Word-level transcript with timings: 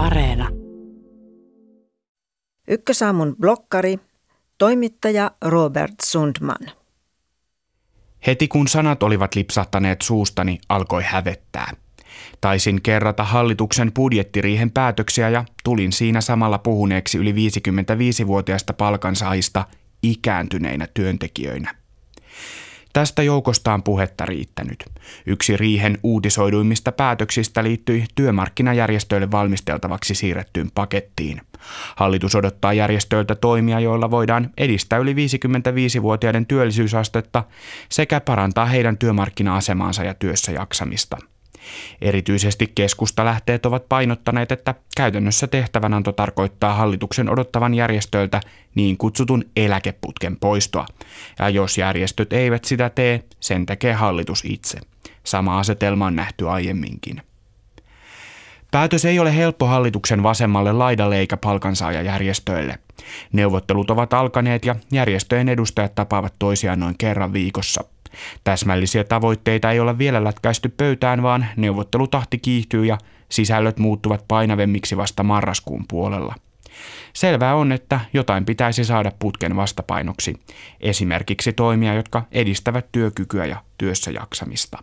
Areena. 0.00 0.48
Ykkösaamun 2.68 3.36
blokkari, 3.40 3.98
toimittaja 4.58 5.30
Robert 5.44 5.94
Sundman. 6.04 6.70
Heti 8.26 8.48
kun 8.48 8.68
sanat 8.68 9.02
olivat 9.02 9.34
lipsahtaneet 9.34 10.02
suustani, 10.02 10.58
alkoi 10.68 11.02
hävettää. 11.02 11.72
Taisin 12.40 12.82
kerrata 12.82 13.24
hallituksen 13.24 13.92
budjettiriihen 13.92 14.70
päätöksiä 14.70 15.28
ja 15.28 15.44
tulin 15.64 15.92
siinä 15.92 16.20
samalla 16.20 16.58
puhuneeksi 16.58 17.18
yli 17.18 17.32
55-vuotiaista 17.32 18.72
palkansaajista 18.72 19.64
ikääntyneinä 20.02 20.86
työntekijöinä. 20.94 21.79
Tästä 22.92 23.22
joukosta 23.22 23.74
on 23.74 23.82
puhetta 23.82 24.26
riittänyt. 24.26 24.84
Yksi 25.26 25.56
riihen 25.56 25.98
uutisoiduimmista 26.02 26.92
päätöksistä 26.92 27.64
liittyi 27.64 28.04
työmarkkinajärjestöille 28.14 29.30
valmisteltavaksi 29.30 30.14
siirrettyyn 30.14 30.70
pakettiin. 30.74 31.40
Hallitus 31.96 32.34
odottaa 32.34 32.72
järjestöiltä 32.72 33.34
toimia, 33.34 33.80
joilla 33.80 34.10
voidaan 34.10 34.50
edistää 34.58 34.98
yli 34.98 35.14
55-vuotiaiden 35.14 36.46
työllisyysastetta 36.46 37.44
sekä 37.88 38.20
parantaa 38.20 38.66
heidän 38.66 38.98
työmarkkina-asemaansa 38.98 40.04
ja 40.04 40.14
työssä 40.14 40.52
jaksamista. 40.52 41.16
Erityisesti 42.00 42.72
keskustalähteet 42.74 43.66
ovat 43.66 43.88
painottaneet, 43.88 44.52
että 44.52 44.74
käytännössä 44.96 45.46
tehtävänanto 45.46 46.12
tarkoittaa 46.12 46.74
hallituksen 46.74 47.28
odottavan 47.28 47.74
järjestöiltä 47.74 48.40
niin 48.74 48.96
kutsutun 48.96 49.44
eläkeputken 49.56 50.36
poistoa. 50.36 50.86
Ja 51.38 51.48
jos 51.48 51.78
järjestöt 51.78 52.32
eivät 52.32 52.64
sitä 52.64 52.90
tee, 52.90 53.24
sen 53.40 53.66
tekee 53.66 53.92
hallitus 53.92 54.44
itse. 54.44 54.78
Sama 55.24 55.58
asetelma 55.58 56.06
on 56.06 56.16
nähty 56.16 56.48
aiemminkin. 56.48 57.22
Päätös 58.70 59.04
ei 59.04 59.18
ole 59.18 59.36
helppo 59.36 59.66
hallituksen 59.66 60.22
vasemmalle 60.22 60.72
laidalle 60.72 61.18
eikä 61.18 61.36
palkansaajajärjestöille. 61.36 62.78
Neuvottelut 63.32 63.90
ovat 63.90 64.12
alkaneet 64.12 64.64
ja 64.64 64.76
järjestöjen 64.92 65.48
edustajat 65.48 65.94
tapaavat 65.94 66.34
toisiaan 66.38 66.80
noin 66.80 66.94
kerran 66.98 67.32
viikossa– 67.32 67.84
Täsmällisiä 68.44 69.04
tavoitteita 69.04 69.70
ei 69.70 69.80
ole 69.80 69.98
vielä 69.98 70.24
lätkäisty 70.24 70.68
pöytään, 70.68 71.22
vaan 71.22 71.46
neuvottelutahti 71.56 72.38
kiihtyy 72.38 72.84
ja 72.84 72.98
sisällöt 73.28 73.78
muuttuvat 73.78 74.24
painavemmiksi 74.28 74.96
vasta 74.96 75.22
marraskuun 75.22 75.84
puolella. 75.88 76.34
Selvää 77.12 77.54
on, 77.54 77.72
että 77.72 78.00
jotain 78.12 78.44
pitäisi 78.44 78.84
saada 78.84 79.12
putken 79.18 79.56
vastapainoksi, 79.56 80.40
esimerkiksi 80.80 81.52
toimia, 81.52 81.94
jotka 81.94 82.22
edistävät 82.32 82.86
työkykyä 82.92 83.46
ja 83.46 83.64
työssä 83.78 84.10
jaksamista. 84.10 84.78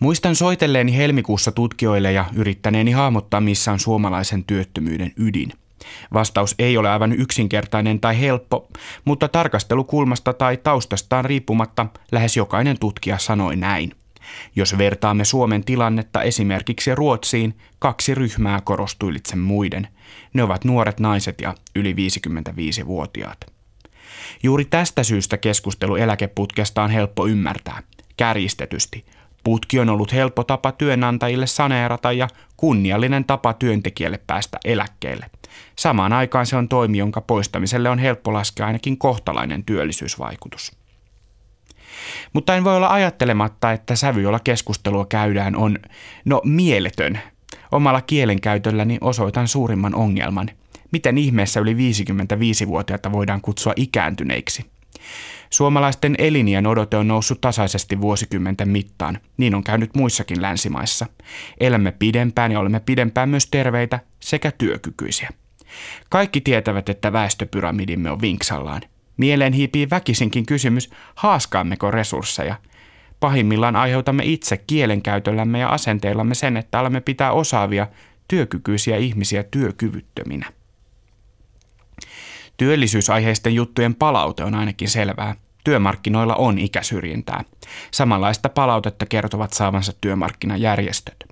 Muistan 0.00 0.36
soitelleeni 0.36 0.96
helmikuussa 0.96 1.52
tutkijoille 1.52 2.12
ja 2.12 2.24
yrittäneeni 2.34 2.92
hahmottaa, 2.92 3.40
missä 3.40 3.72
on 3.72 3.80
suomalaisen 3.80 4.44
työttömyyden 4.44 5.12
ydin– 5.16 5.52
Vastaus 6.12 6.54
ei 6.58 6.76
ole 6.76 6.90
aivan 6.90 7.12
yksinkertainen 7.12 8.00
tai 8.00 8.20
helppo, 8.20 8.68
mutta 9.04 9.28
tarkastelukulmasta 9.28 10.32
tai 10.32 10.56
taustastaan 10.56 11.24
riippumatta 11.24 11.86
lähes 12.12 12.36
jokainen 12.36 12.78
tutkija 12.78 13.18
sanoi 13.18 13.56
näin. 13.56 13.92
Jos 14.56 14.78
vertaamme 14.78 15.24
Suomen 15.24 15.64
tilannetta 15.64 16.22
esimerkiksi 16.22 16.94
Ruotsiin, 16.94 17.58
kaksi 17.78 18.14
ryhmää 18.14 18.60
korostuu 18.60 19.08
ylitse 19.08 19.36
muiden. 19.36 19.88
Ne 20.34 20.42
ovat 20.42 20.64
nuoret 20.64 21.00
naiset 21.00 21.40
ja 21.40 21.54
yli 21.76 21.92
55-vuotiaat. 21.92 23.38
Juuri 24.42 24.64
tästä 24.64 25.02
syystä 25.02 25.36
keskustelu 25.36 25.96
eläkeputkesta 25.96 26.82
on 26.82 26.90
helppo 26.90 27.26
ymmärtää, 27.26 27.82
kärjistetysti– 28.16 29.04
Putki 29.44 29.80
on 29.80 29.88
ollut 29.88 30.12
helppo 30.12 30.44
tapa 30.44 30.72
työnantajille 30.72 31.46
saneerata 31.46 32.12
ja 32.12 32.28
kunniallinen 32.56 33.24
tapa 33.24 33.52
työntekijälle 33.52 34.20
päästä 34.26 34.58
eläkkeelle. 34.64 35.30
Samaan 35.76 36.12
aikaan 36.12 36.46
se 36.46 36.56
on 36.56 36.68
toimi, 36.68 36.98
jonka 36.98 37.20
poistamiselle 37.20 37.90
on 37.90 37.98
helppo 37.98 38.32
laskea 38.32 38.66
ainakin 38.66 38.98
kohtalainen 38.98 39.64
työllisyysvaikutus. 39.64 40.72
Mutta 42.32 42.56
en 42.56 42.64
voi 42.64 42.76
olla 42.76 42.88
ajattelematta, 42.92 43.72
että 43.72 43.96
sävy, 43.96 44.22
jolla 44.22 44.40
keskustelua 44.40 45.06
käydään, 45.06 45.56
on, 45.56 45.78
no 46.24 46.40
mieletön. 46.44 47.18
Omalla 47.72 48.00
kielenkäytölläni 48.00 48.98
osoitan 49.00 49.48
suurimman 49.48 49.94
ongelman. 49.94 50.50
Miten 50.92 51.18
ihmeessä 51.18 51.60
yli 51.60 51.74
55-vuotiaita 51.74 53.12
voidaan 53.12 53.40
kutsua 53.40 53.72
ikääntyneiksi? 53.76 54.77
Suomalaisten 55.50 56.14
elinien 56.18 56.66
odote 56.66 56.96
on 56.96 57.08
noussut 57.08 57.40
tasaisesti 57.40 58.00
vuosikymmenten 58.00 58.68
mittaan. 58.68 59.18
Niin 59.36 59.54
on 59.54 59.64
käynyt 59.64 59.94
muissakin 59.94 60.42
länsimaissa. 60.42 61.06
Elämme 61.60 61.92
pidempään 61.92 62.52
ja 62.52 62.60
olemme 62.60 62.80
pidempään 62.80 63.28
myös 63.28 63.46
terveitä 63.46 64.00
sekä 64.20 64.50
työkykyisiä. 64.50 65.28
Kaikki 66.08 66.40
tietävät, 66.40 66.88
että 66.88 67.12
väestöpyramidimme 67.12 68.10
on 68.10 68.20
vinksallaan. 68.20 68.82
Mieleen 69.16 69.52
hiipii 69.52 69.90
väkisinkin 69.90 70.46
kysymys, 70.46 70.90
haaskaammeko 71.14 71.90
resursseja. 71.90 72.54
Pahimmillaan 73.20 73.76
aiheutamme 73.76 74.24
itse 74.24 74.56
kielenkäytöllämme 74.56 75.58
ja 75.58 75.68
asenteillamme 75.68 76.34
sen, 76.34 76.56
että 76.56 76.78
alamme 76.78 77.00
pitää 77.00 77.32
osaavia, 77.32 77.86
työkykyisiä 78.28 78.96
ihmisiä 78.96 79.42
työkyvyttöminä. 79.42 80.57
Työllisyysaiheisten 82.58 83.54
juttujen 83.54 83.94
palaute 83.94 84.44
on 84.44 84.54
ainakin 84.54 84.88
selvää. 84.88 85.34
Työmarkkinoilla 85.64 86.34
on 86.34 86.58
ikäsyrjintää. 86.58 87.44
Samanlaista 87.90 88.48
palautetta 88.48 89.06
kertovat 89.06 89.52
saavansa 89.52 89.92
työmarkkinajärjestöt. 90.00 91.24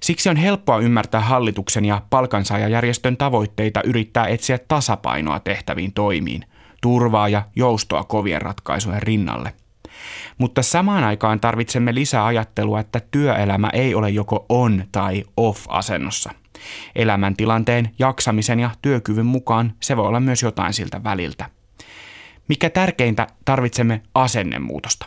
Siksi 0.00 0.28
on 0.28 0.36
helppoa 0.36 0.78
ymmärtää 0.78 1.20
hallituksen 1.20 1.84
ja 1.84 2.02
palkansaajajärjestön 2.10 3.16
tavoitteita 3.16 3.82
yrittää 3.82 4.26
etsiä 4.26 4.58
tasapainoa 4.68 5.40
tehtäviin 5.40 5.92
toimiin, 5.92 6.44
turvaa 6.82 7.28
ja 7.28 7.42
joustoa 7.56 8.04
kovien 8.04 8.42
ratkaisujen 8.42 9.02
rinnalle. 9.02 9.52
Mutta 10.38 10.62
samaan 10.62 11.04
aikaan 11.04 11.40
tarvitsemme 11.40 11.94
lisää 11.94 12.26
ajattelua, 12.26 12.80
että 12.80 13.00
työelämä 13.10 13.70
ei 13.72 13.94
ole 13.94 14.10
joko 14.10 14.46
on 14.48 14.84
tai 14.92 15.24
off 15.36 15.64
asennossa– 15.68 16.30
Elämäntilanteen, 16.94 17.90
jaksamisen 17.98 18.60
ja 18.60 18.70
työkyvyn 18.82 19.26
mukaan 19.26 19.72
se 19.80 19.96
voi 19.96 20.06
olla 20.06 20.20
myös 20.20 20.42
jotain 20.42 20.72
siltä 20.72 21.04
väliltä. 21.04 21.50
Mikä 22.48 22.70
tärkeintä, 22.70 23.26
tarvitsemme 23.44 24.02
asennemuutosta. 24.14 25.06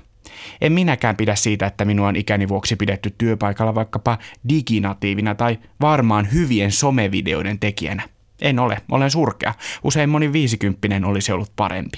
En 0.62 0.72
minäkään 0.72 1.16
pidä 1.16 1.36
siitä, 1.36 1.68
että 1.68 1.86
minua 1.86 2.08
on 2.08 2.16
ikäni 2.16 2.50
vuoksi 2.50 2.75
pidetty 2.75 3.16
työpaikalla 3.18 3.75
vaikkapa 3.75 4.18
diginatiivina 4.50 5.36
tai 5.36 5.59
varmaan 5.81 6.31
hyvien 6.34 6.72
somevideoiden 6.72 7.59
tekijänä. 7.59 8.03
En 8.42 8.59
ole, 8.59 8.78
olen 8.92 9.12
surkea. 9.12 9.53
Usein 9.84 10.09
moni 10.09 10.34
viisikymppinen 10.34 11.06
olisi 11.06 11.31
ollut 11.31 11.52
parempi. 11.56 11.98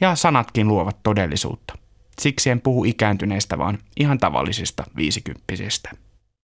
Ja 0.00 0.14
sanatkin 0.14 0.68
luovat 0.68 1.02
todellisuutta. 1.02 1.74
Siksi 2.20 2.50
en 2.50 2.60
puhu 2.60 2.84
ikääntyneistä, 2.84 3.58
vaan 3.58 3.78
ihan 4.00 4.18
tavallisista 4.18 4.84
viisikymppisistä. 4.96 5.90